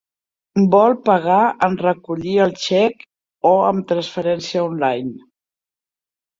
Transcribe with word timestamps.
Vol 0.75 0.95
pagar 1.09 1.41
en 1.67 1.75
recollir 1.81 2.33
el 2.47 2.57
xec 2.63 3.07
o 3.53 3.53
amb 3.69 3.87
transferència 3.95 4.67
online? 4.73 5.17